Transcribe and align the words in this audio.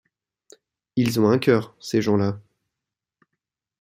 Ils 0.95 1.19
ont 1.19 1.29
un 1.29 1.37
cœur, 1.37 1.75
ces 1.79 2.01
gens-là! 2.01 2.39